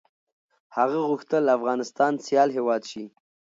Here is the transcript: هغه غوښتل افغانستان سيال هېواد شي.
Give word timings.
هغه 0.77 0.97
غوښتل 1.09 1.43
افغانستان 1.57 2.13
سيال 2.25 2.49
هېواد 2.57 2.81
شي. 2.91 3.03